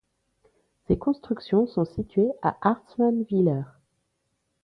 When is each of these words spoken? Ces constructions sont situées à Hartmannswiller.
Ces 0.87 0.97
constructions 0.97 1.67
sont 1.67 1.85
situées 1.85 2.31
à 2.41 2.57
Hartmannswiller. 2.63 3.61